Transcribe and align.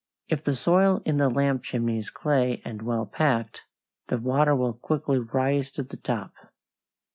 If 0.29 0.43
the 0.43 0.55
soil 0.55 1.03
in 1.05 1.17
the 1.17 1.29
lamp 1.29 1.61
chimney 1.61 1.99
is 1.99 2.09
clay 2.09 2.59
and 2.65 2.81
well 2.81 3.05
packed, 3.05 3.65
the 4.07 4.17
water 4.17 4.55
will 4.55 4.73
quickly 4.73 5.19
rise 5.19 5.69
to 5.73 5.83
the 5.83 5.97
top. 5.97 6.33